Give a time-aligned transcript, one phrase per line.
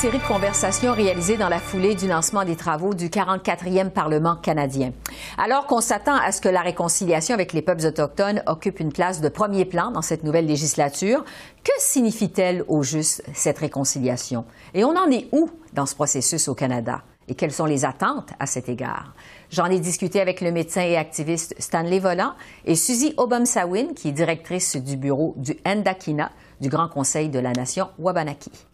[0.00, 4.94] série de conversations réalisées dans la foulée du lancement des travaux du 44e Parlement canadien.
[5.36, 9.20] Alors qu'on s'attend à ce que la réconciliation avec les peuples autochtones occupe une place
[9.20, 11.22] de premier plan dans cette nouvelle législature,
[11.62, 14.46] que signifie-t-elle au juste cette réconciliation?
[14.72, 17.02] Et on en est où dans ce processus au Canada?
[17.28, 19.12] Et quelles sont les attentes à cet égard?
[19.50, 22.32] J'en ai discuté avec le médecin et activiste Stanley Volant
[22.64, 26.30] et Suzy Obamsawin, qui est directrice du bureau du Endakina,
[26.62, 28.69] du Grand Conseil de la Nation Wabanaki.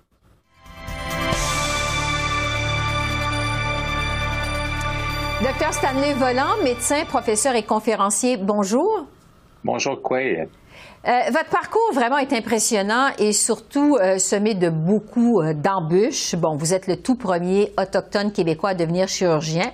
[5.47, 9.07] Docteur Stanley Volant, médecin, professeur et conférencier, bonjour.
[9.63, 10.19] Bonjour, quoi?
[10.19, 10.41] Euh,
[11.05, 16.35] votre parcours vraiment est impressionnant et surtout euh, semé de beaucoup euh, d'embûches.
[16.35, 19.71] Bon, vous êtes le tout premier autochtone québécois à devenir chirurgien.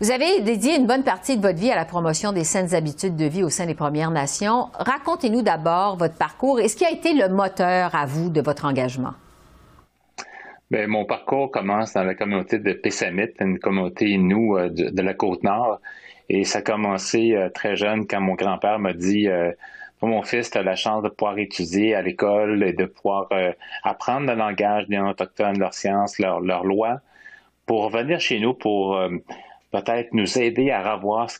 [0.00, 3.16] Vous avez dédié une bonne partie de votre vie à la promotion des saines habitudes
[3.16, 4.68] de vie au sein des Premières Nations.
[4.74, 8.64] Racontez-nous d'abord votre parcours et ce qui a été le moteur à vous de votre
[8.64, 9.14] engagement.
[10.70, 15.14] Bien, mon parcours commence dans la communauté de Pessamit, une communauté nous euh, de, la
[15.14, 15.80] côte nord.
[16.28, 19.50] Et ça a commencé euh, très jeune quand mon grand-père m'a dit euh,
[20.00, 23.28] mon fils, tu as la chance de pouvoir étudier à l'école et de pouvoir
[23.82, 27.00] apprendre le langage des autochtones, leurs sciences, leurs leur lois,
[27.66, 28.98] pour revenir chez nous, pour
[29.72, 31.38] peut-être nous aider à revoir ce,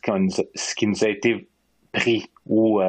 [0.53, 1.47] ce, qui nous a été
[1.91, 2.81] pris ou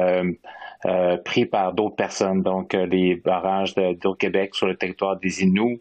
[1.25, 2.41] pris par d'autres personnes.
[2.41, 5.79] Donc, les barrages de, de Québec sur le territoire des Inuits,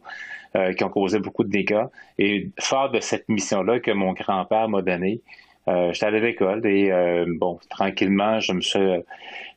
[0.54, 1.86] euh, qui ont causé beaucoup de dégâts.
[2.18, 5.22] Et fort de cette mission-là que mon grand-père m'a donnée,
[5.66, 9.02] euh, j'étais à l'école et euh, bon, tranquillement, je me suis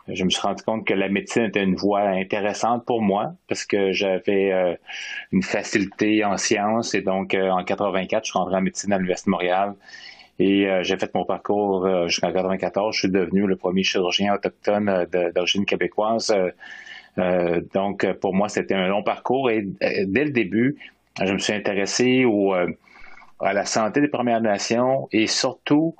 [0.07, 3.65] je me suis rendu compte que la médecine était une voie intéressante pour moi parce
[3.65, 4.77] que j'avais
[5.33, 9.29] une facilité en sciences et donc en 84, je suis rentré en médecine à l'Université
[9.29, 9.73] de Montréal
[10.39, 12.93] et j'ai fait mon parcours jusqu'en 94.
[12.93, 16.35] Je suis devenu le premier chirurgien autochtone d'origine québécoise
[17.17, 20.77] euh, donc, pour moi, c'était un long parcours et euh, dès le début,
[21.23, 22.67] je me suis intéressé au, euh,
[23.39, 25.95] à la santé des Premières Nations et surtout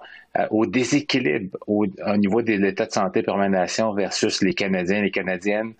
[0.49, 1.85] au déséquilibre au,
[2.17, 5.73] niveau de l'état de santé des Premières Nations versus les Canadiens et les Canadiennes.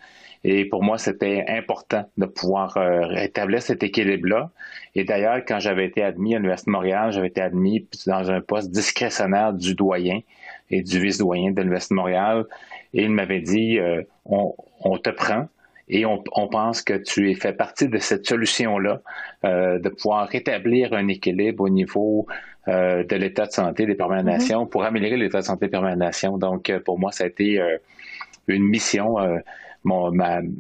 [0.48, 4.52] Et pour moi, c'était important de pouvoir rétablir cet équilibre-là.
[4.94, 8.42] Et d'ailleurs, quand j'avais été admis à l'Université de Montréal, j'avais été admis dans un
[8.42, 10.20] poste discrétionnaire du doyen
[10.70, 12.46] et du vice-doyen de l'Université de Montréal.
[12.94, 13.80] Et il m'avait dit,
[14.26, 15.48] on, on te prend
[15.88, 16.18] et on,
[16.48, 19.02] pense que tu es fait partie de cette solution-là,
[19.44, 22.26] euh, de pouvoir rétablir un équilibre au niveau
[22.68, 24.40] euh, de l'état de santé des Premières mm-hmm.
[24.40, 26.40] Nations pour améliorer l'état de santé des Premières Nations.
[26.40, 27.62] Donc, euh, pour moi, ça a été
[28.48, 29.18] une mission,
[29.86, 30.12] mon,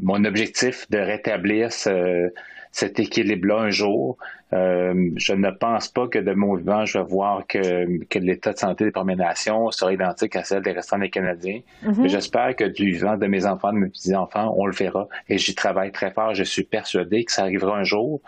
[0.02, 2.31] mon objectif de rétablir ce,
[2.75, 4.18] cet équilibre-là un jour.
[4.52, 8.58] Euh, je ne pense pas que de mon vivant, je vais voir que, l'état de
[8.58, 11.62] santé des Premières Nations sera identique à celle des restants des Canadiens.
[11.84, 12.09] Mhm.
[12.09, 15.08] J'espère que du vivant de mes enfants, de mes petits-enfants, on le verra.
[15.30, 16.34] Et j'y travaille très fort.
[16.34, 18.19] Je suis persuadé que ça arrivera un jour.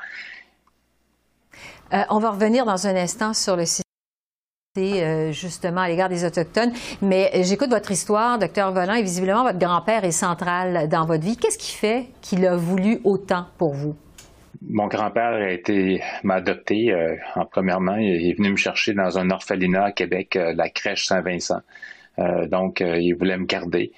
[1.93, 3.86] Euh, on va revenir dans un instant sur le système
[5.31, 6.71] justement à l'égard des Autochtones.
[7.01, 11.37] Mais j'écoute votre histoire, docteur Volant, et visiblement, votre grand-père est central dans votre vie.
[11.37, 13.95] Qu'est-ce qui fait qu'il a voulu autant pour vous?
[14.61, 17.95] Mon grand-père a été m'a adopté euh, en premièrement.
[17.97, 21.61] Il est venu me chercher dans un orphelinat à Québec, euh, la crèche Saint-Vincent.
[22.19, 23.91] Euh, donc, il voulait me garder.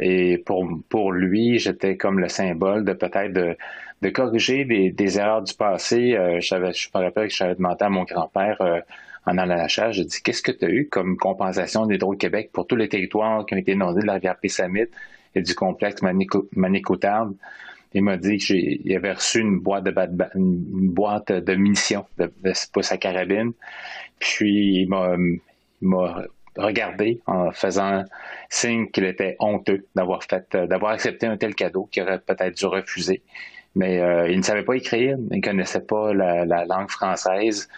[0.00, 5.54] et pour, pour lui, j'étais comme le symbole de peut-être de, corriger des, erreurs du
[5.54, 6.16] passé.
[6.40, 8.58] je me rappelle que j'avais demandé à mon grand-père
[9.26, 12.50] en allant à la chasse, j'ai dit Qu'est-ce que tu as eu comme compensation d'Hydro-Québec
[12.52, 14.86] pour tous les territoires qui ont été inondés de la rivière Pessamit
[15.34, 17.34] et du complexe Manicoutarde?
[17.94, 19.94] il m'a dit qu'il avait reçu une boîte de
[20.34, 22.04] une boîte de munitions
[22.72, 23.52] pour sa carabine.
[24.18, 26.24] Puis il m'a
[26.56, 28.04] regardé en faisant
[28.48, 33.22] signe qu'il était honteux d'avoir accepté un tel cadeau qu'il aurait peut-être dû refuser.
[33.76, 37.68] Mais euh, il ne savait pas écrire, il ne connaissait pas la, langue française.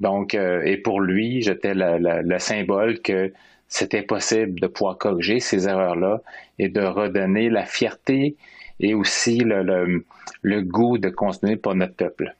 [0.00, 3.32] Donc, euh, et pour lui, j'étais le symbole que
[3.68, 6.20] c'était possible de pouvoir corriger ces erreurs-là
[6.58, 8.36] et de redonner la fierté
[8.80, 10.04] et aussi le, le,
[10.42, 12.34] le goût de continuer pour notre peuple.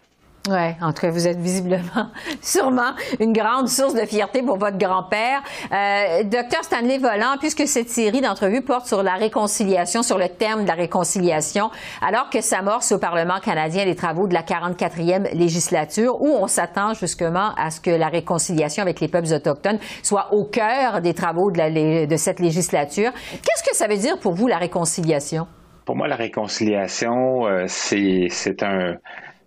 [0.48, 2.08] Oui, en tout cas, vous êtes visiblement,
[2.40, 5.42] sûrement, une grande source de fierté pour votre grand-père.
[5.70, 10.62] Euh, docteur Stanley Volant, puisque cette série d'entrevues porte sur la réconciliation, sur le thème
[10.62, 11.70] de la réconciliation,
[12.00, 16.94] alors que s'amorce au Parlement canadien les travaux de la 44e législature, où on s'attend
[16.94, 21.50] justement à ce que la réconciliation avec les peuples autochtones soit au cœur des travaux
[21.50, 23.12] de, cette législature.
[23.12, 25.46] Qu'est-ce que ça veut dire pour vous, la réconciliation?
[25.84, 28.94] Pour moi, la réconciliation, euh, c'est un,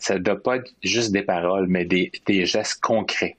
[0.03, 2.11] ça ne doit pas être juste des paroles, mais des,
[2.45, 3.37] gestes concrets.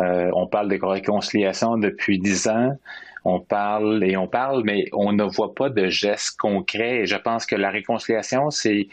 [0.00, 2.76] Euh, on parle de réconciliation depuis dix ans.
[3.24, 7.02] On parle et on parle, mais on ne voit pas de gestes concrets.
[7.02, 8.88] Et je pense que la réconciliation, c'est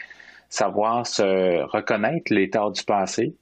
[0.48, 3.34] savoir se reconnaître les torts du passé,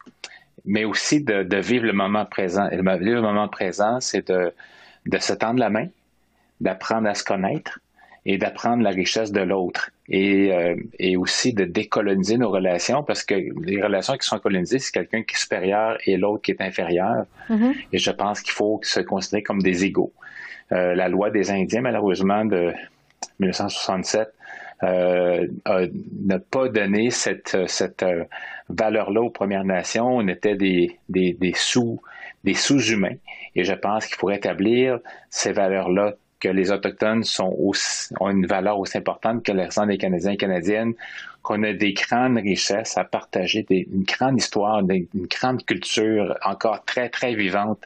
[0.65, 2.71] mais aussi de, vivre le moment présent.
[2.71, 5.89] Et vivre le moment présent, c'est de se tendre la main,
[6.63, 7.79] d'apprendre à se connaître
[8.25, 9.91] et d'apprendre la richesse de l'autre.
[10.09, 14.79] Et, euh, et aussi de décoloniser nos relations, parce que les relations qui sont colonisées,
[14.79, 17.27] c'est quelqu'un qui est supérieur et l'autre qui est inférieur.
[17.51, 17.75] Mm-hmm.
[17.93, 20.13] Et je pense qu'il faut se considérer comme des égaux.
[20.73, 22.73] Euh, la loi des Indiens, malheureusement, de
[23.41, 24.29] 1967,
[24.83, 25.47] euh,
[26.25, 28.25] n'a pas donné cette, cette euh,
[28.69, 30.07] valeur-là aux Premières Nations.
[30.07, 32.01] On était des, des, des sous
[32.47, 33.17] des sous-humains.
[33.55, 35.01] Et je pense qu'il faut rétablir
[35.31, 37.57] ces valeurs-là, que les Autochtones sont
[38.21, 40.95] ont une valeur aussi importante que les des Canadiens et Canadiennes,
[41.43, 47.09] qu'on a des grandes richesses à partager, une grande histoire, une grande culture encore très,
[47.09, 47.81] très vivante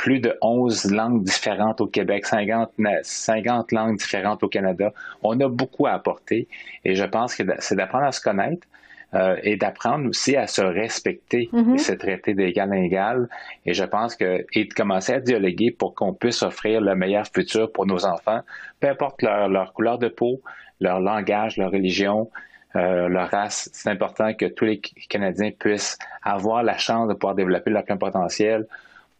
[0.00, 2.70] plus de 11 langues différentes au Québec, 50,
[3.02, 4.94] 50 langues différentes au Canada.
[5.22, 6.48] On a beaucoup à apporter
[6.86, 8.66] et je pense que c'est d'apprendre à se connaître,
[9.14, 11.74] euh, et d'apprendre aussi à se respecter mm-hmm.
[11.74, 13.28] et se traiter d'égal à égal.
[13.66, 17.26] Et je pense que et de commencer à dialoguer pour qu'on puisse offrir le meilleur
[17.26, 18.40] futur pour nos enfants,
[18.78, 20.40] peu importe leur, leur couleur de peau,
[20.80, 22.30] leur langage, leur religion,
[22.76, 23.68] euh, leur race.
[23.72, 27.96] C'est important que tous les Canadiens puissent avoir la chance de pouvoir développer leur plein
[27.96, 28.66] potentiel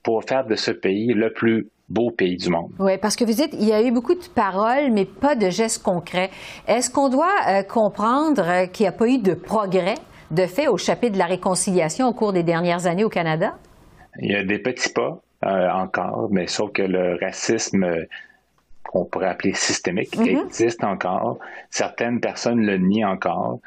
[0.04, 2.70] pour faire de ce pays le plus beau pays du monde.
[2.78, 5.50] Oui, parce que vous dites, il y a eu beaucoup de paroles, mais pas de
[5.50, 6.30] gestes concrets.
[6.66, 9.96] Est-ce qu'on doit euh, comprendre euh, qu'il n'y a pas eu de progrès
[10.30, 13.56] de fait au chapitre de la réconciliation au cours des dernières années au Canada?
[14.20, 17.84] Il y a des petits pas euh, encore, mais sauf que le racisme
[18.84, 20.46] qu'on pourrait appeler systémique mm-hmm.
[20.46, 21.38] existe encore.
[21.70, 23.58] Certaines personnes le nient encore.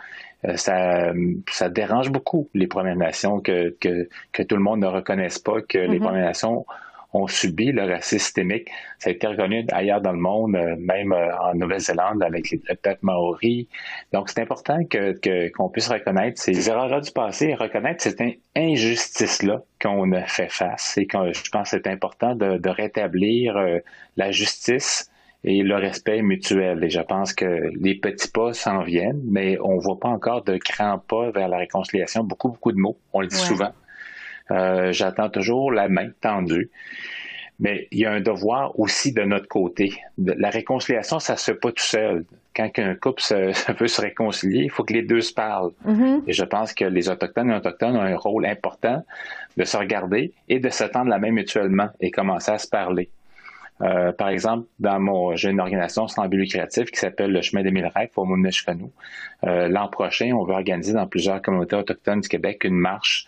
[0.56, 1.12] ça,
[1.50, 5.62] ça dérange beaucoup les Premières Nations que, que, que tout le monde ne reconnaisse pas
[5.62, 6.02] que les mm-hmm.
[6.02, 6.66] Premières Nations
[7.14, 8.70] ont subi le racisme systémique.
[9.00, 12.58] Ça a été reconnu ailleurs dans le monde, euh, même euh, en Nouvelle-Zélande avec le
[12.76, 13.68] peuple maori.
[14.12, 18.22] Donc, c'est important que, qu'on puisse reconnaître ces erreurs du passé et reconnaître cette
[18.56, 20.98] injustice-là qu'on a fait face.
[20.98, 23.80] Et je pense que c'est important de, rétablir euh,
[24.18, 25.10] la justice
[25.44, 26.84] et le respect mutuel.
[26.84, 30.58] Et je pense que les petits pas s'en viennent, mais on voit pas encore de
[30.58, 32.24] grands pas vers la réconciliation.
[32.24, 32.98] Beaucoup, beaucoup de mots.
[33.12, 33.72] On le dit souvent.
[34.52, 36.70] Euh, j'attends toujours la main tendue.
[37.60, 39.94] Mais il y a un devoir aussi de notre côté.
[40.18, 42.26] La réconciliation, ça se fait pas tout seul.
[42.56, 45.72] Quand un couple se, veut se réconcilier, il faut que les deux se parlent.
[45.86, 46.24] Mm-hmm.
[46.28, 49.04] Et je pense que les Autochtones et les Autochtones ont un rôle important
[49.56, 53.10] de se regarder et de s'attendre la main mutuellement et commencer à se parler.
[53.82, 57.64] Euh, par exemple, dans mon, j'ai une organisation sans but lucratif qui s'appelle le Chemin
[57.64, 62.30] des Mille Rêves au euh, L'an prochain, on va organiser dans plusieurs communautés autochtones du
[62.30, 63.28] Québec une marche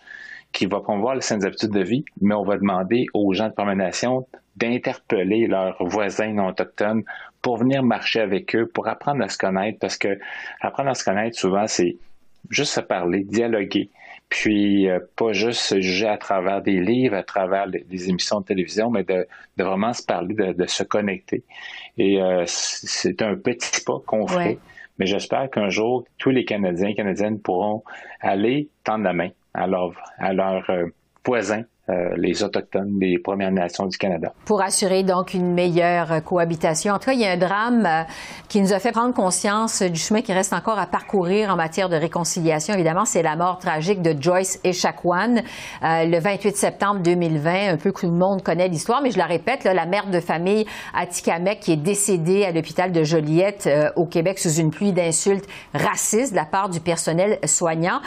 [0.52, 3.52] qui va promouvoir les saines habitudes de vie, mais on va demander aux gens de
[3.52, 4.26] promenation
[4.56, 7.04] d'interpeller leurs voisins non autochtones
[7.42, 10.18] pour venir marcher avec eux, pour apprendre à se connaître, parce que
[10.60, 11.96] apprendre à se connaître, souvent, c'est
[12.50, 13.90] juste se parler, dialoguer,
[14.28, 18.46] puis euh, pas juste se juger à travers des livres, à travers des émissions de
[18.46, 19.26] télévision, mais de,
[19.56, 21.44] vraiment se parler, de, se connecter.
[21.98, 24.58] Et euh, c'est un petit pas qu'on fait,
[24.98, 27.84] mais j'espère qu'un jour, tous les Canadiens et Canadiennes pourront
[28.20, 30.86] aller tendre la main à leur, à leur euh,
[31.24, 31.64] voisins
[32.16, 34.32] les Autochtones des Premières Nations du Canada.
[34.44, 36.94] Pour assurer donc une meilleure cohabitation.
[36.94, 38.02] En tout cas, il y a un drame euh,
[38.48, 41.88] qui nous a fait prendre conscience du chemin qui reste encore à parcourir en matière
[41.88, 42.74] de réconciliation.
[42.74, 47.74] Évidemment, c'est la mort tragique de Joyce Echaquan euh, le 28 septembre 2020.
[47.74, 50.20] Un peu tout le monde connaît l'histoire, mais je la répète, là, la mère de
[50.20, 54.92] famille à Tikamek qui est décédée à l'hôpital de Joliette au Québec sous une pluie
[54.92, 58.00] d'insultes racistes de la part du personnel soignant.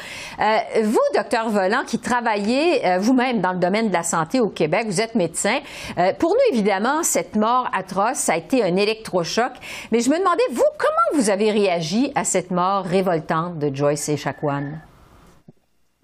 [0.84, 4.86] vous, docteur Volant, qui travaillez vous-même dans le domaine de la santé au Québec.
[4.88, 5.60] Vous êtes médecin.
[5.98, 9.52] Euh, pour nous, évidemment, cette mort atroce, ça a été un électrochoc.
[9.92, 14.10] Mais je me demandais, vous, comment vous avez réagi à cette mort révoltante de Joyce
[14.10, 14.18] et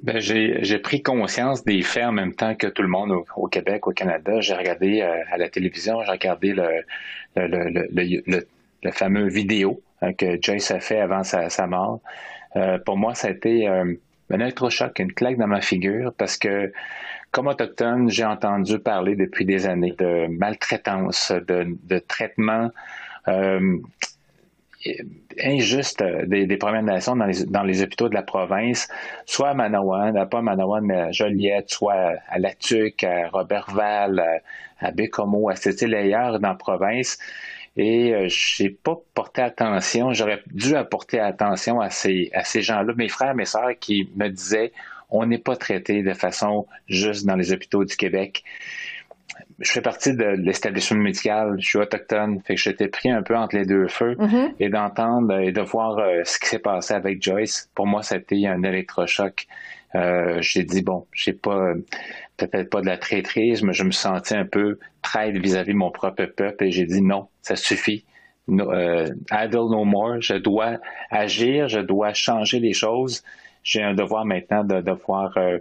[0.03, 3.87] Ben, j'ai pris conscience des faits en même temps que tout le monde au, Québec,
[3.87, 4.39] au Canada.
[4.39, 6.83] J'ai regardé euh, à la télévision, j'ai regardé le,
[7.35, 8.45] le,
[8.83, 11.99] le, fameux vidéo hein, que Joyce a fait avant sa, mort.
[12.55, 16.71] Euh, pour moi, ça a été un électrochoc, une claque dans ma figure parce que
[17.35, 22.71] comme autochtone, j'ai entendu parler depuis des années de maltraitance, de, traitement
[23.27, 23.77] euh,
[25.43, 28.87] injuste des, Premières Nations dans les, hôpitaux de la province,
[29.25, 34.17] soit à Manawan, pas à Manawan, mais à Joliette, soit à La Tuque, à Robertval,
[34.79, 37.17] à, à Bécomo, à cette ailleurs dans la province.
[37.75, 42.93] Et euh, j'ai pas porté attention, j'aurais dû apporter attention à ces, à ces gens-là,
[42.95, 44.71] mes frères, mes sœurs qui me disaient
[45.09, 48.43] on n'est pas traité de façon juste dans les hôpitaux du Québec.
[49.59, 53.35] je fais partie de l'établissement médical, je suis autochtone, fait que j'étais pris un peu
[53.35, 54.53] entre les deux feux mm-hmm.
[54.59, 57.69] et d'entendre et de voir euh, ce qui s'est passé avec Joyce.
[57.75, 59.47] Pour moi, ça a été un électrochoc.
[59.95, 61.73] Euh, j'ai dit bon, j'ai pas
[62.37, 65.91] peut-être pas de la traîtrise, mais je me sentais un peu traître vis-à-vis de mon
[65.91, 68.05] propre peuple et j'ai dit non, ça suffit.
[68.47, 70.21] No, euh, idle no more.
[70.21, 70.77] Je dois
[71.09, 73.23] agir, je dois changer les choses.
[73.65, 75.57] J'ai un devoir maintenant de devoir euh,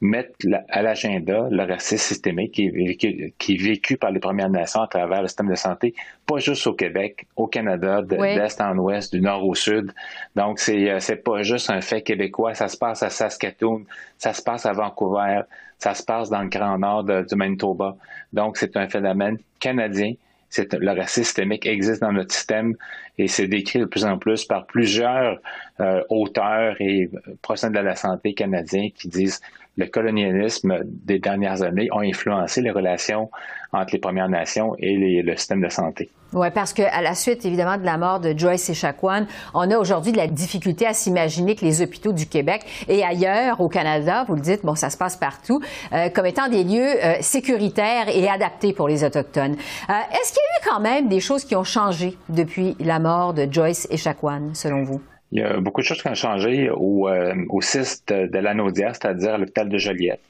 [0.00, 0.34] mettre
[0.68, 5.28] à l'agenda le racisme systémique qui est, vécu, par les Premières Nations à travers le
[5.28, 5.94] système de santé,
[6.26, 9.92] pas juste au Québec, au Canada, de l'Est en Ouest, du Nord au Sud.
[10.34, 12.52] Donc, c'est euh, c'est pas juste un fait québécois.
[12.54, 13.84] Ça se passe à Saskatoon,
[14.18, 15.42] ça se passe à Vancouver,
[15.78, 17.96] ça se passe dans le Grand Nord du Manitoba.
[18.32, 20.14] Donc, c'est un phénomène canadien
[20.58, 22.74] le racisme systémique existe dans notre système
[23.18, 25.40] et c'est décrit de plus en plus par plusieurs
[25.80, 27.10] euh, auteurs et
[27.42, 29.40] professionnels de la santé canadiens qui disent
[29.76, 33.30] le colonialisme des dernières années ont influencé les relations
[33.72, 36.10] entre les Premières Nations et le système de santé.
[36.32, 40.12] Oui, parce qu'à la suite, évidemment, de la mort de Joyce Echaquan, on a aujourd'hui
[40.12, 44.34] de la difficulté à s'imaginer que les hôpitaux du Québec et ailleurs au Canada, vous
[44.34, 45.60] le dites, bon, ça se passe partout,
[45.92, 49.54] euh, comme étant des lieux euh, sécuritaires et adaptés pour les Autochtones.
[49.54, 52.98] Euh, est-ce qu'il y a eu quand même des choses qui ont changé depuis la
[52.98, 55.00] mort de Joyce Echaquan, selon vous?
[55.32, 59.34] Il y a beaucoup de choses qui ont changé au, au CIS de, de c'est-à-dire
[59.34, 60.20] à l'hôpital de Joliette,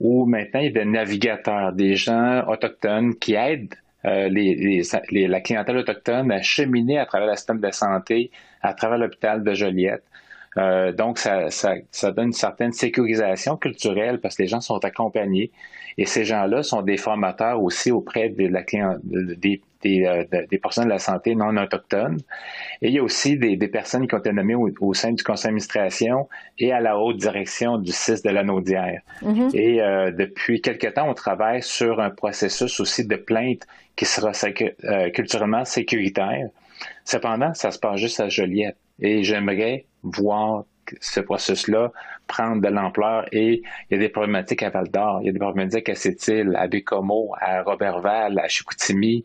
[0.00, 3.74] où maintenant il y a des navigateurs, des gens autochtones qui aident
[4.06, 4.82] euh, les,
[5.26, 8.30] la clientèle autochtone a cheminé à travers le système de santé,
[8.62, 10.04] à travers l'hôpital de Joliette.
[10.58, 14.82] Euh, donc, ça, ça, ça, donne une certaine sécurisation culturelle parce que les gens sont
[14.84, 15.50] accompagnés.
[15.98, 18.62] Et ces gens-là sont des formateurs aussi auprès de la
[19.02, 22.18] des, des, euh, des, personnes de la santé non autochtones.
[22.82, 25.22] Et il y a aussi des, des personnes qui ont été nommées au, sein du
[25.22, 26.28] conseil d'administration
[26.58, 29.00] et à la haute direction du CIS de la Naudière.
[29.22, 29.56] Mm-hmm.
[29.56, 33.62] Et euh, depuis quelque temps, on travaille sur un processus aussi de plainte
[33.94, 34.32] qui sera
[34.84, 36.48] euh, culturellement sécuritaire.
[37.04, 38.76] Cependant, ça se passe juste à Joliette.
[39.00, 40.64] Et j'aimerais voir
[41.00, 41.92] ce processus-là
[42.26, 45.32] prendre de l'ampleur et il y a des problématiques à Val d'Or, il y a
[45.32, 49.24] des problématiques à Sept-Îles, à Bécomo, à Robertval, à Chicoutimi,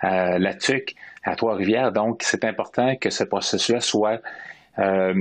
[0.00, 1.92] à La Tuque, à Trois-Rivières.
[1.92, 4.20] Donc, c'est important que ce processus-là soit
[4.78, 5.14] euh,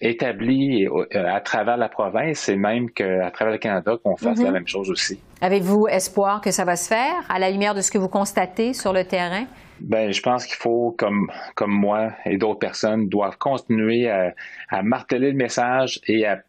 [0.00, 4.46] établi euh, à travers la province et même qu'à travers le Canada qu'on fasse la
[4.46, 4.52] mhm.
[4.52, 5.20] même chose aussi.
[5.40, 8.72] Avez-vous espoir que ça va se faire à la lumière de ce que vous constatez
[8.74, 9.46] sur le terrain?
[9.82, 14.32] Ben, je pense qu'il faut, comme, comme moi et d'autres personnes, doivent continuer à,
[14.82, 16.42] marteler le message et à,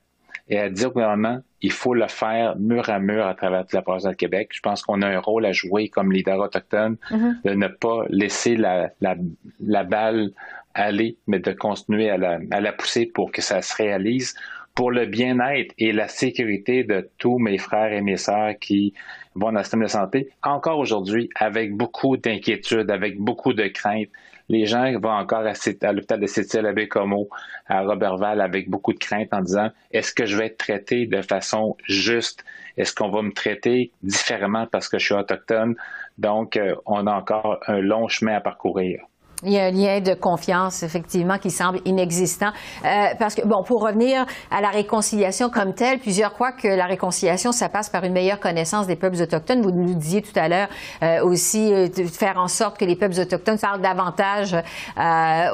[0.50, 3.74] et à dire au gouvernement, il faut le faire mur à mur à travers toute
[3.74, 4.50] la province de Québec.
[4.54, 7.40] Je pense qu'on a un rôle à jouer comme leader autochtone mhm.
[7.44, 9.16] de ne pas laisser la, la,
[9.62, 10.32] la balle
[10.74, 14.36] aller, mais de continuer à la, à la pousser pour que ça se réalise
[14.76, 18.94] pour le bien-être et la sécurité de tous mes frères et mes sœurs qui
[19.36, 24.10] vont dans le système de santé, encore aujourd'hui, avec beaucoup d'inquiétude, avec beaucoup de crainte.
[24.50, 27.30] Les gens vont encore à, l'hôpital de Cécile à Bécomo,
[27.68, 31.22] à Robertval, avec beaucoup de crainte en disant est-ce que je vais être traité de
[31.22, 32.44] façon juste?
[32.76, 35.76] Est-ce qu'on va me traiter différemment parce que je suis autochtone?
[36.18, 39.00] Donc, euh, on a encore un long chemin à parcourir.
[39.46, 42.52] Il y a un lien de confiance, effectivement, qui semble inexistant.
[42.86, 46.86] Euh, parce que, bon, pour revenir à la réconciliation comme telle, plusieurs croient que la
[46.86, 49.62] réconciliation, ça passe par une meilleure connaissance des peuples autochtones.
[49.62, 50.70] Vous nous disiez tout à l'heure
[51.02, 54.56] euh, aussi euh, de faire en sorte que les peuples autochtones parlent davantage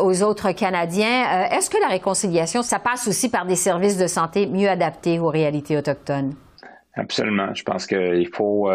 [0.01, 1.47] aux autres Canadiens.
[1.51, 5.29] Est-ce que la réconciliation, ça passe aussi par des services de santé mieux adaptés aux
[5.29, 6.33] réalités autochtones?
[6.95, 7.53] Absolument.
[7.53, 8.69] Je pense qu'il faut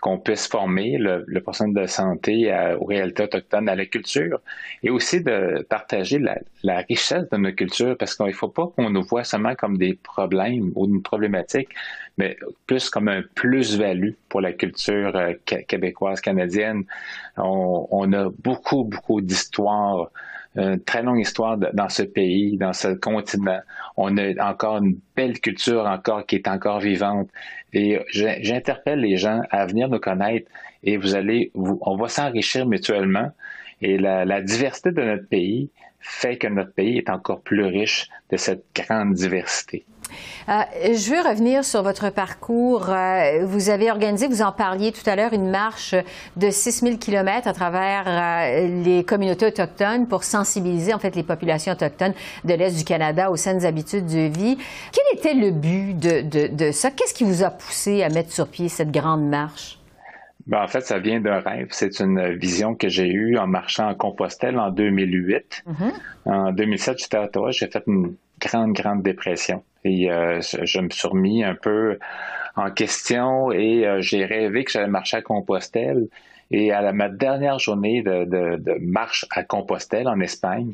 [0.00, 4.40] qu'on puisse former le, le personnel de santé aux réalités autochtones, à la culture,
[4.82, 8.66] et aussi de partager la, la richesse de nos cultures, parce qu'il ne faut pas
[8.68, 11.68] qu'on nous voit seulement comme des problèmes ou une problématique,
[12.16, 15.34] mais plus comme un plus-value pour la culture euh,
[15.68, 16.84] québécoise, canadienne.
[17.36, 20.10] On, on a beaucoup, beaucoup d'histoires
[20.56, 23.60] une très longue histoire dans ce pays, dans ce continent.
[23.96, 27.28] On a encore une belle culture encore qui est encore vivante.
[27.72, 30.50] Et j'interpelle les gens à venir nous connaître
[30.82, 33.30] et vous allez, on va s'enrichir mutuellement.
[33.82, 38.08] Et la, la diversité de notre pays fait que notre pays est encore plus riche
[38.30, 39.84] de cette grande diversité.
[40.48, 42.90] Euh, je veux revenir sur votre parcours.
[42.90, 45.94] Euh, vous avez organisé, vous en parliez tout à l'heure, une marche
[46.36, 51.72] de 6000 kilomètres à travers euh, les communautés autochtones pour sensibiliser en fait les populations
[51.72, 52.14] autochtones
[52.44, 54.58] de l'Est du Canada aux saines habitudes de vie.
[54.92, 56.90] Quel était le but de, de, de ça?
[56.90, 59.80] Qu'est-ce qui vous a poussé à mettre sur pied cette grande marche?
[60.46, 61.68] Ben, en fait, ça vient d'un rêve.
[61.70, 65.64] C'est une vision que j'ai eue en marchant en Compostelle en 2008.
[65.66, 65.92] Mm-hmm.
[66.24, 67.50] En 2007, j'étais à Ottawa.
[67.52, 69.62] J'ai fait une grande, grande dépression.
[69.84, 71.98] Et euh, je me suis remis un peu
[72.56, 76.08] en question et j'ai rêvé que j'allais marcher à Compostelle.
[76.50, 80.72] Et à ma dernière journée de, marche à Compostelle en Espagne,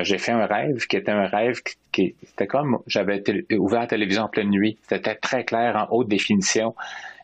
[0.00, 1.60] j'ai fait un rêve qui était un rêve
[1.92, 3.22] qui, était comme j'avais
[3.56, 4.76] ouvert la télévision en pleine nuit.
[4.88, 6.74] C'était très clair en haute définition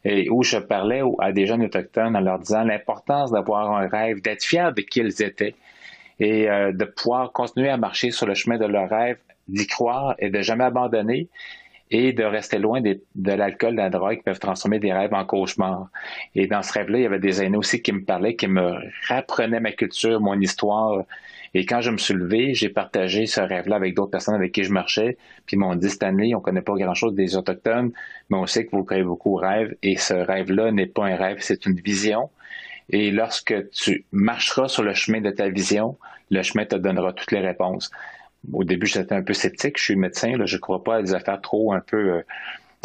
[0.04, 4.22] et où je parlais à des jeunes autochtones en leur disant l'importance d'avoir un rêve,
[4.22, 5.54] d'être fiers de qui ils étaient
[6.18, 9.18] et euh, de pouvoir continuer à marcher sur le chemin de leur rêve,
[9.50, 11.28] d'y croire et de jamais abandonner
[11.90, 15.24] et de rester loin de l'alcool, de la drogue qui peuvent transformer des rêves en
[15.24, 15.88] cauchemars.
[16.34, 18.76] Et dans ce rêve-là, il y avait des aînés aussi qui me parlaient, qui me
[19.08, 21.02] rapprenaient ma culture, mon histoire.
[21.52, 24.62] Et quand je me suis levé, j'ai partagé ce rêve-là avec d'autres personnes avec qui
[24.62, 25.18] je marchais.
[25.46, 27.90] Puis ils m'ont dit, Stanley, on connaît pas grand-chose des Autochtones,
[28.28, 29.74] mais on sait que vous créez beaucoup de rêves.
[29.82, 32.30] Et ce rêve-là n'est pas un rêve, c'est une vision.
[32.90, 35.96] Et lorsque tu marcheras sur le chemin de ta vision,
[36.30, 37.90] le chemin te donnera toutes les réponses.
[38.52, 39.78] Au début, j'étais un peu sceptique.
[39.78, 42.22] Je suis médecin, là, je ne crois pas à des affaires trop un peu euh,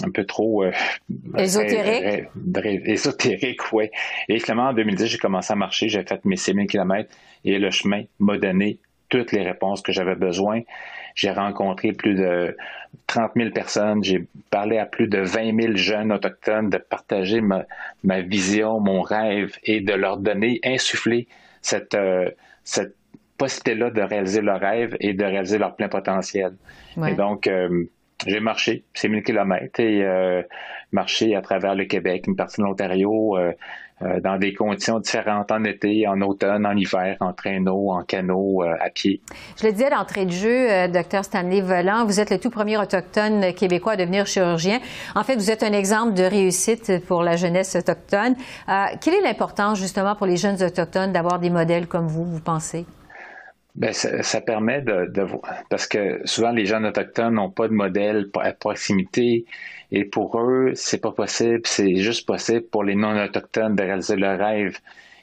[0.03, 0.71] un peu trop euh,
[1.37, 2.27] ésotérique.
[2.85, 3.89] ésotérique, oui.
[4.27, 7.09] Et finalement, en 2010, j'ai commencé à marcher, j'ai fait mes 6000 km
[7.45, 10.61] et le chemin m'a donné toutes les réponses que j'avais besoin.
[11.13, 12.57] J'ai rencontré plus de
[13.07, 17.63] 30 000 personnes, j'ai parlé à plus de 20 000 jeunes autochtones de partager ma,
[18.03, 21.27] ma vision, mon rêve et de leur donner, insuffler
[21.61, 22.29] cette, euh,
[22.65, 22.95] cette
[23.37, 26.53] possibilité-là de réaliser leur rêve et de réaliser leur plein potentiel.
[27.05, 27.85] Et donc, euh,
[28.25, 30.41] j'ai marché, c'est 1000 km et euh,
[30.91, 33.51] marché à travers le Québec, une partie de l'Ontario, euh,
[34.01, 38.61] euh, dans des conditions différentes en été, en automne, en hiver, en traîneau, en canot,
[38.63, 39.21] à pied.
[39.59, 43.53] Je le disais d'entrée de jeu, docteur Stanley Volant, vous êtes le tout premier autochtone
[43.53, 44.79] québécois à devenir chirurgien.
[45.15, 48.35] En fait, vous êtes un exemple de réussite pour la jeunesse autochtone.
[49.01, 52.85] quelle est l'importance justement pour les jeunes autochtones d'avoir des modèles comme vous, vous pensez?
[53.75, 55.27] Ben, ça, ça, permet de, de,
[55.69, 59.45] parce que souvent les jeunes autochtones n'ont pas de modèle à proximité
[59.91, 64.15] et pour eux c'est pas possible, c'est juste possible pour les non autochtones de réaliser
[64.15, 64.79] leur rêve.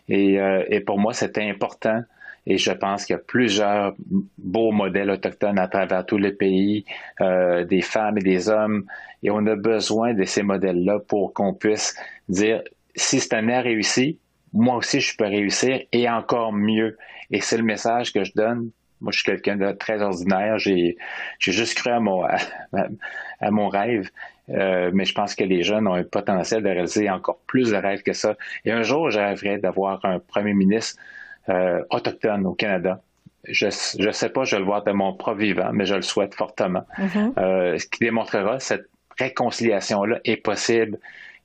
[0.09, 2.03] Et, euh, et pour moi c'était important
[2.45, 3.95] et je pense qu'il y a plusieurs
[4.37, 6.85] beaux modèles autochtones à travers tous les pays,
[7.23, 8.85] euh, des femmes et des hommes
[9.23, 11.97] et on a besoin de ces modèles-là pour qu'on puisse
[12.29, 12.63] dire
[12.95, 14.19] si cette année a réussi,
[14.53, 16.99] moi aussi je peux réussir et encore mieux.
[17.31, 18.71] Et c'est le message que je donne.
[19.01, 20.59] Moi, je suis quelqu'un de très ordinaire.
[20.59, 20.97] J'ai,
[21.41, 24.09] j'ai juste cru à mon, à, mon rêve.
[24.51, 27.77] Euh, mais je pense que les jeunes ont un potentiel de réaliser encore plus de
[27.77, 28.37] rêves que ça.
[28.65, 31.01] Et un jour, j'arriverai d'avoir un premier ministre
[31.49, 33.03] euh, autochtone au Canada.
[33.49, 36.03] Je ne sais pas, je vais le voir de mon propre vivant, mais je le
[36.03, 36.85] souhaite fortement.
[36.97, 37.39] Mm-hmm.
[37.39, 38.87] euh, ce qui démontrera cette
[39.19, 40.99] réconciliation-là est possible,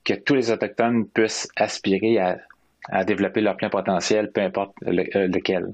[0.04, 2.38] que tous les Autochtones puissent aspirer à
[2.90, 5.74] à développer leur plein potentiel, peu importe euh, lequel.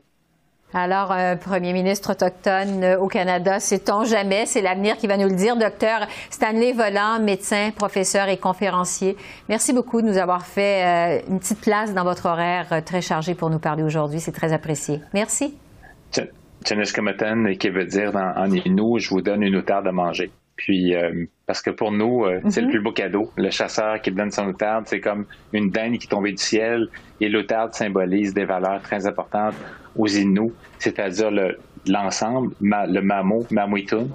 [0.75, 4.47] Alors, un premier ministre autochtone euh, au Canada, sait-on jamais?
[4.47, 5.55] C'est l'avenir qui va nous le dire.
[5.55, 9.15] Docteur Stanley Volant, médecin, professeur et conférencier,
[9.49, 13.35] merci beaucoup de nous avoir fait euh, une petite place dans votre horaire très chargé
[13.35, 14.19] pour nous parler aujourd'hui.
[14.19, 14.99] C'est très apprécié.
[15.13, 15.55] Merci.
[17.47, 20.31] et qui veut dire en Inou, je vous donne une outarde à manger.
[20.63, 22.71] Puis, euh, parce que pour nous, euh, c'est le mhm.
[22.71, 23.29] plus beau cadeau.
[23.35, 26.87] Le chasseur qui donne son outarde, c'est comme une daigne qui tombait du ciel.
[27.19, 29.55] Et l'outarde symbolise des valeurs très importantes
[29.97, 31.31] aux Inuits, c'est-à-dire
[31.85, 34.07] l'ensemble, le mamo, mamuitun,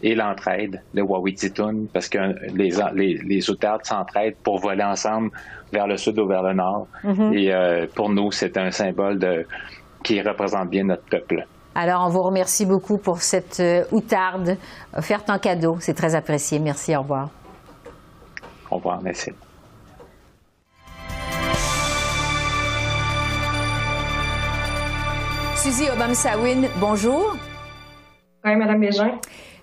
[0.00, 2.18] et l'entraide, le wawititun, parce que
[2.54, 5.30] les, les, les outardes s'entraident pour voler ensemble
[5.72, 6.86] vers le sud ou vers le nord.
[7.02, 7.32] Mhm.
[7.32, 9.44] Et euh, pour nous, c'est un symbole de,
[10.04, 11.48] qui représente bien notre peuple.
[11.78, 14.56] Alors, on vous remercie beaucoup pour cette euh, outarde
[14.96, 15.76] offerte en cadeau.
[15.78, 16.58] C'est très apprécié.
[16.58, 16.96] Merci.
[16.96, 17.28] Au revoir.
[18.70, 19.02] Au revoir.
[19.02, 19.30] Merci.
[25.56, 27.36] Suzy Obama-Sawin, bonjour.
[28.42, 29.18] Oui, Madame Bégin.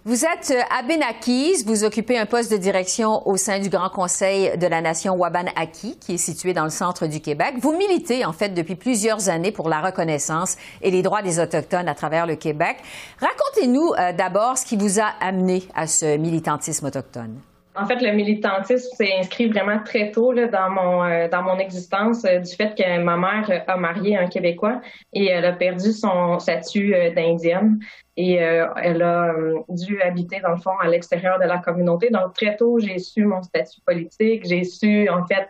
[0.05, 3.87] Vous êtes euh, à Benakis, vous occupez un poste de direction au sein du Grand
[3.87, 7.53] Conseil de la Nation Waban-Aki, qui est situé dans le centre du Québec.
[7.59, 11.87] Vous militez, en fait, depuis plusieurs années pour la reconnaissance et les droits des Autochtones
[11.87, 12.79] à travers le Québec.
[13.17, 17.39] Racontez-nous euh, d'abord ce qui vous a amené à ce militantisme autochtone.
[17.75, 22.23] En fait, le militantisme s'est inscrit vraiment très tôt dans mon euh, dans mon existence
[22.23, 24.81] du fait que ma mère a marié un Québécois
[25.13, 27.79] et elle a perdu son statut d'indienne
[28.15, 29.33] et elle a
[29.69, 32.09] dû habiter dans le fond à l'extérieur de la communauté.
[32.11, 35.47] Donc très tôt, j'ai su mon statut politique, j'ai su en fait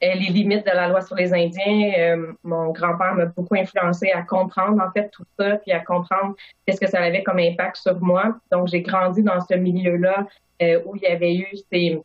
[0.00, 2.16] les limites de la loi sur les Indiens.
[2.42, 6.34] mon grand-père m'a beaucoup influencé à comprendre en fait tout ça puis à comprendre
[6.66, 8.36] qu'est-ce que ça avait comme impact sur moi.
[8.50, 10.26] Donc j'ai grandi dans ce milieu-là
[10.60, 12.00] euh, où il y avait eu ces,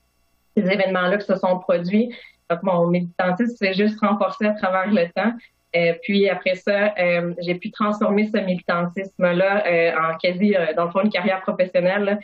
[0.56, 2.14] événements-là qui se sont produits.
[2.50, 5.34] Donc, mon militantisme s'est juste renforcé à travers le temps.
[5.76, 9.64] Euh, puis après ça, euh, j'ai pu transformer ce militantisme-là
[10.00, 12.20] en quasi, dans le fond, une carrière professionnelle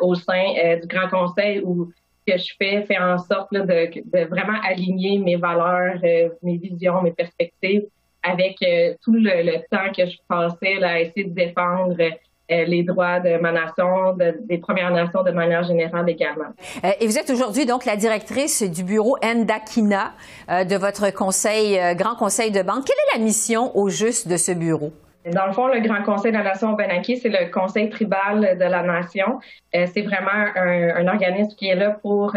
[0.00, 1.90] au sein du Grand Conseil où
[2.26, 5.98] que je fais fait en sorte de, de, vraiment aligner mes valeurs,
[6.42, 7.84] mes visions, mes perspectives
[8.22, 8.56] avec
[9.02, 12.10] tout le, temps que je passais là, à essayer de défendre euh,
[12.50, 16.46] les droits de ma nation, des Premières Nations de manière générale également.
[16.84, 20.12] Euh, et vous êtes aujourd'hui donc la directrice du bureau Ndakina
[20.50, 22.84] euh, de votre conseil, Grand Conseil de banque.
[22.86, 24.92] Quelle est la mission au juste de ce bureau?
[25.30, 28.64] Dans le fond, le Grand Conseil de la Nation Benaki, c'est le conseil tribal de
[28.64, 29.38] la nation.
[29.72, 32.34] c'est vraiment un, organisme qui est là pour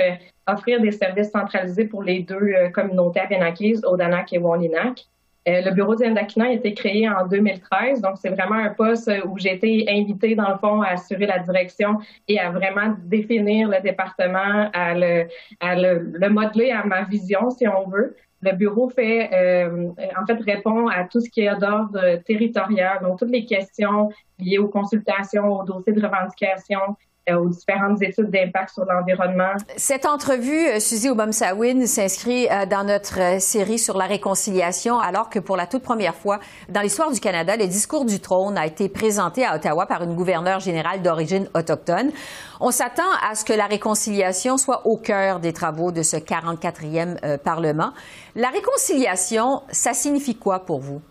[0.47, 5.05] offrir des services centralisés pour les deux communautés Benakis, Odanak et Wolinak.
[5.47, 9.37] Euh, le bureau d'Indakina a été créé en 2013, donc c'est vraiment un poste où
[9.37, 13.81] j'ai été invitée, dans le fond, à assurer la direction et à vraiment définir le
[13.81, 15.27] département, à le,
[15.59, 18.15] à le, modeler à ma vision, si on veut.
[18.41, 19.89] Le bureau fait, euh,
[20.21, 24.57] en fait, répond à tout ce qui est d'ordre territorial, donc toutes les questions liées
[24.57, 26.95] aux consultations, aux dossiers de revendication,
[27.31, 29.53] aux différentes études d'impact sur l'environnement.
[29.77, 35.39] Cette entrevue, euh, Suzy Obamsawin, s'inscrit euh, dans notre série sur la réconciliation, alors que
[35.39, 38.89] pour la toute première fois dans l'histoire du Canada, le discours du trône a été
[38.89, 42.11] présenté à Ottawa par une gouverneure générale d'origine autochtone.
[42.59, 47.37] On s'attend à ce que la réconciliation soit au cœur des travaux de ce 44e
[47.37, 47.91] Parlement.
[48.35, 51.01] La réconciliation, ça signifie quoi pour vous?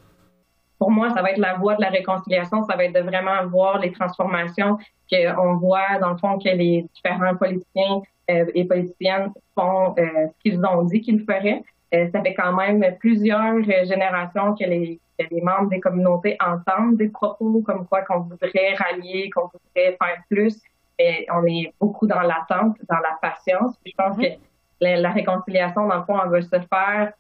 [0.83, 3.47] Pour moi, ça va être la voie de la réconciliation, ça va être de vraiment
[3.47, 9.31] voir les transformations qu'on voit, dans le fond, que les différents politiciens euh, et politiciennes
[9.55, 11.63] font euh, ce qu'ils ont dit qu'ils feraient.
[11.95, 14.99] Euh, ça fait quand même plusieurs générations que les,
[15.31, 20.21] les, membres des communautés entendent des propos comme quoi qu'on voudrait rallier, qu'on voudrait faire
[20.29, 20.61] plus.
[20.99, 23.77] Et on est beaucoup dans l'attente, dans la patience.
[23.87, 24.35] je pense mm-hmm.
[24.35, 24.41] que
[24.81, 27.13] la, la, réconciliation, dans le fond, elle va se faire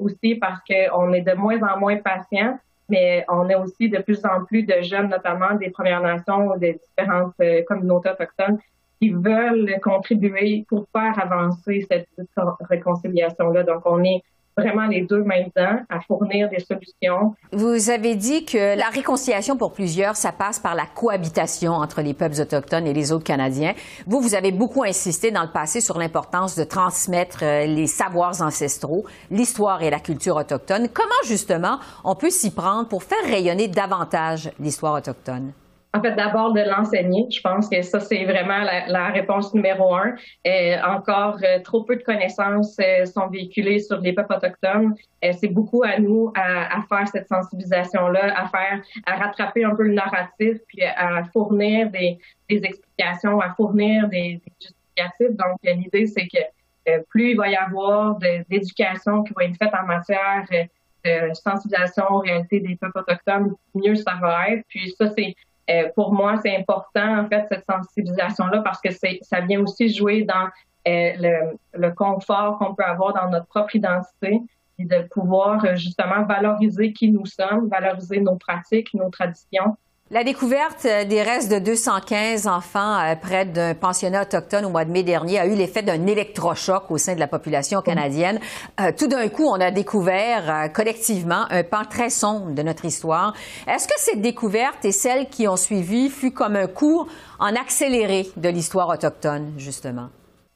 [0.00, 4.24] aussi parce qu'on est de moins en moins patient mais on a aussi de plus
[4.24, 8.58] en plus de jeunes, notamment des Premières Nations ou des différentes euh, communautés autochtones,
[9.00, 12.08] qui veulent contribuer pour faire avancer cette
[12.68, 13.62] réconciliation-là.
[13.64, 14.22] Donc, on est
[14.56, 17.34] vraiment les deux maintenant à fournir des solutions.
[17.52, 22.14] Vous avez dit que la réconciliation pour plusieurs, ça passe par la cohabitation entre les
[22.14, 23.74] peuples autochtones et les autres Canadiens.
[24.06, 28.42] Vous, vous avez beaucoup insisté dans le passé sur l'importance de transmettre euh, les savoirs
[28.42, 30.88] ancestraux, l'histoire et la culture autochtone.
[30.92, 35.52] Comment justement on peut s'y prendre pour faire rayonner davantage l'histoire autochtone?
[35.94, 37.28] En fait, d'abord de l'enseigner.
[37.30, 40.16] Je pense que ça, c'est vraiment la, réponse numéro un.
[40.44, 44.96] Euh, encore euh, trop peu de connaissances euh, sont véhiculées sur les peuples autochtones.
[45.22, 49.94] c'est beaucoup à nous à, faire cette sensibilisation-là, à faire, à rattraper un peu le
[49.94, 55.36] narratif, puis à fournir des, explications, à fournir des, justificatifs.
[55.36, 58.18] Donc, l'idée, c'est que plus il va y avoir
[58.50, 60.44] d'éducation qui va être faite en matière
[61.04, 64.64] de sensibilisation aux réalités des peuples autochtones, mieux ça va être.
[64.68, 65.34] Puis ça, c'est
[65.70, 70.22] euh, pour moi, c'est important, en fait, cette sensibilisation-là parce que ça vient aussi jouer
[70.22, 70.48] dans
[70.86, 74.42] euh, le, le, confort qu'on peut avoir dans notre propre identité
[74.78, 79.76] et de pouvoir euh, justement valoriser qui nous sommes, valoriser nos pratiques, nos traditions
[80.14, 84.84] la découverte euh, des restes de 215 enfants euh, près d'un pensionnat autochtone au mois
[84.84, 88.38] de mai dernier a eu l'effet d'un électrochoc au sein de la population canadienne.
[88.80, 93.34] Euh, tout d'un coup, on a découvert collectivement un pan très sombre de notre histoire.
[93.66, 97.08] Est-ce que cette découverte et celles qui ont suivi fut comme un cours
[97.40, 100.10] en accéléré de l'histoire autochtone, justement?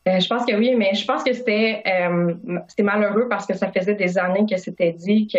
[0.09, 2.35] Euh, je pense que oui, mais je pense que c'était euh,
[2.83, 5.38] malheureux parce que ça faisait des années que c'était dit que,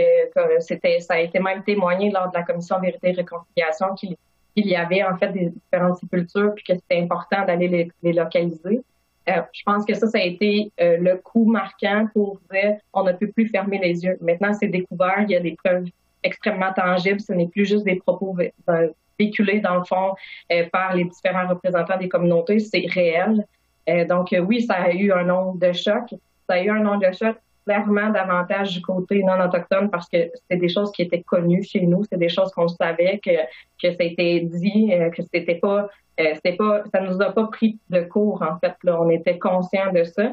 [0.59, 4.17] c'était ça a été même témoigné lors de la commission vérité et réconciliation qu'il
[4.55, 8.81] y avait en fait des différentes sépultures puis que c'était important d'aller les, localiser.
[9.29, 13.13] Euh, je pense que ça, ça a été le coup marquant pour dire on ne
[13.13, 14.17] peut plus fermer les yeux.
[14.21, 15.85] Maintenant, c'est découvert, il y a des preuves
[16.21, 17.21] extrêmement tangibles.
[17.21, 18.37] Ce n'est plus juste des propos
[19.17, 20.13] véhiculés dans le fond
[20.71, 23.45] par les différents représentants des communautés, c'est réel.
[23.89, 26.13] Euh, donc, euh, oui, ça a eu un nombre de chocs.
[26.47, 30.31] Ça a eu un nombre de chocs clairement davantage du côté non autochtone parce que
[30.33, 33.31] c'était des choses qui étaient connues chez nous, c'est des choses qu'on savait que
[33.81, 38.01] que c'était dit, euh, que c'était pas, c'était pas, ça nous a pas pris de
[38.01, 38.73] cours en fait.
[38.87, 40.31] On était conscient de ça.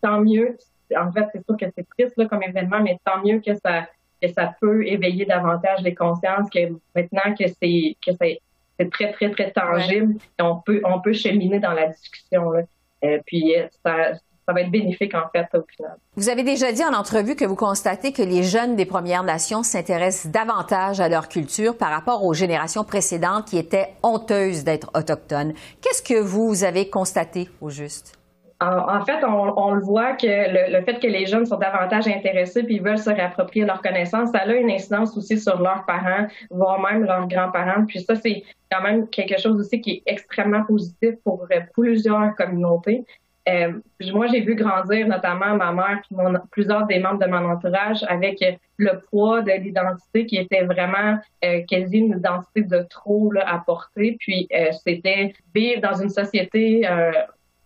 [0.00, 0.56] tant mieux.
[0.96, 3.86] En fait, c'est sûr que c'est triste comme événement, mais tant mieux que ça
[4.22, 8.40] que ça peut éveiller davantage les consciences que maintenant que c'est que c'est
[8.78, 10.16] c'est très, très, très tangible.
[10.38, 12.50] Et on peut, on peut cheminer dans la discussion.
[12.50, 12.62] Là.
[13.04, 14.14] Euh, puis ça,
[14.46, 15.96] ça va être bénéfique en fait au final.
[16.14, 19.62] Vous avez déjà dit en entrevue que vous constatez que les jeunes des Premières Nations
[19.62, 25.52] s'intéressent davantage à leur culture par rapport aux générations précédentes qui étaient honteuses d'être autochtones.
[25.82, 28.16] Qu'est-ce que vous avez constaté au juste?
[28.58, 32.78] En, fait, on, le voit que le, fait que les jeunes sont davantage intéressés puis
[32.78, 37.04] veulent se réapproprier leurs connaissances, ça a une incidence aussi sur leurs parents, voire même
[37.04, 37.84] leurs grands-parents.
[37.84, 43.04] Puis ça, c'est quand même quelque chose aussi qui est extrêmement positif pour plusieurs communautés.
[43.46, 43.72] euh,
[44.12, 46.16] moi, j'ai vu grandir notamment ma mère puis
[46.50, 48.42] plusieurs des membres de mon entourage avec
[48.78, 53.58] le poids de l'identité qui était vraiment euh, quasi une identité de trop là, à
[53.58, 54.16] porter.
[54.18, 56.88] Puis euh, c'était vivre dans une société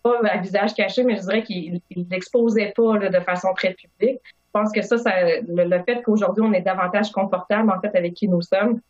[0.03, 4.19] pas à visage caché, mais je dirais qu'il l'exposait pas là, de façon très publique.
[4.25, 5.11] Je pense que ça, ça
[5.47, 8.81] le, fait qu'aujourd'hui on est davantage confortable en fait avec qui nous sommes,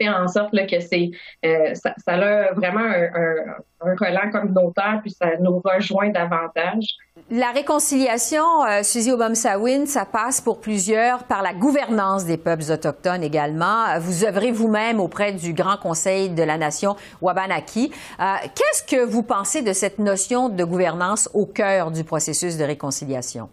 [0.00, 1.10] fait en sorte là, que c'est
[1.44, 6.84] euh, ça, ça, a vraiment un, un, un relent communautaire, puis ça nous rejoint davantage.
[7.30, 13.22] La réconciliation, euh, Suzy Obama-Sawin, ça passe pour plusieurs par la gouvernance des peuples autochtones
[13.22, 13.98] également.
[14.00, 17.92] Vous œuvrez vous-même auprès du Grand Conseil de la Nation Wabanaki.
[18.20, 22.64] Euh, Qu'est-ce que vous pensez de cette notion de gouvernance au cœur du processus de
[22.64, 23.48] réconciliation?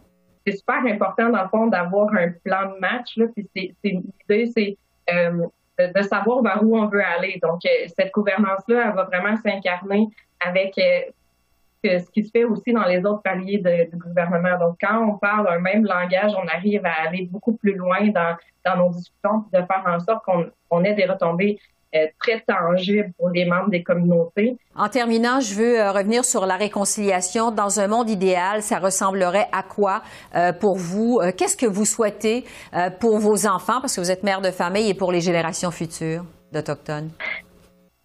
[0.46, 3.16] C'est super important, dans le fond, d'avoir un plan de match.
[3.16, 4.78] Là, puis c'est, l'idée, c'est
[5.14, 5.46] euh,
[5.88, 7.39] de, savoir vers où on veut aller.
[7.41, 10.08] Donc, euh, cette gouvernance-là, elle va vraiment s'incarner
[10.46, 14.58] avec euh, ce qui se fait aussi dans les autres paliers de, gouvernement.
[14.60, 18.78] Donc, quand on parle un même langage, on arrive à aller beaucoup plus loin dans,
[18.78, 21.60] nos discussions, de faire en sorte qu'on ait des retombées
[22.20, 24.58] très tangible pour les membres des communautés.
[24.76, 27.52] En terminant, je veux euh, revenir sur la réconciliation.
[27.52, 30.02] Dans un monde idéal, ça ressemblerait à quoi
[30.36, 31.20] euh, pour vous?
[31.38, 32.46] Qu'est-ce que vous souhaitez
[33.00, 36.24] pour vos enfants, parce que vous êtes mère de famille, et pour les générations futures
[36.52, 37.10] d'Autochtones?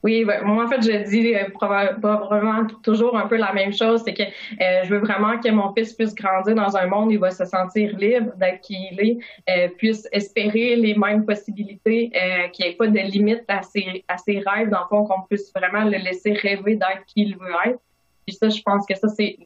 [0.02, 4.02] Oui, ben, moi, en fait, je dis euh, probablement toujours un peu la même chose,
[4.04, 7.12] c'est que euh, je veux vraiment que mon fils puisse grandir dans un monde où
[7.12, 12.12] il va se sentir libre d'être qui il est, euh, puisse espérer les mêmes possibilités,
[12.14, 15.04] euh, qu'il n'y ait pas de limite à ses, à ses rêves, dans le fond,
[15.04, 17.80] qu'on puisse vraiment le laisser rêver d'être qui il veut être.
[18.26, 19.38] Puis ça, je pense que ça, c'est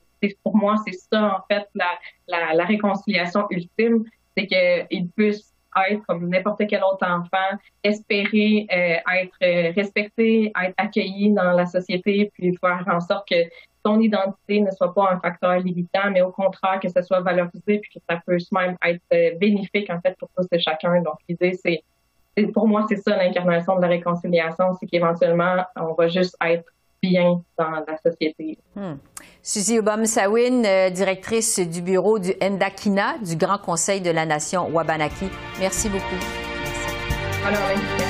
[0.42, 1.90] pour moi, c'est ça, en fait, la,
[2.28, 4.04] la, la réconciliation ultime,
[4.36, 5.49] c'est qu'il puisse
[5.88, 11.66] être comme n'importe quel autre enfant, espérer euh, être euh, respecté, être accueilli dans la
[11.66, 13.36] société, puis faire en sorte que
[13.84, 17.78] son identité ne soit pas un facteur limitant, mais au contraire que ça soit valorisé,
[17.78, 21.00] puis que ça puisse même être euh, bénéfique en fait pour tous et chacun.
[21.02, 21.82] Donc l'idée c'est,
[22.52, 26.64] pour moi c'est ça l'incarnation de la réconciliation, c'est qu'éventuellement on va juste être
[27.02, 28.58] bien dans la société.
[28.74, 28.96] Hmm.
[29.42, 35.28] Suzy Obama-Sawin, euh, directrice du bureau du Ndakina, du Grand Conseil de la Nation Wabanaki.
[35.58, 36.04] Merci beaucoup.
[37.44, 38.09] Merci.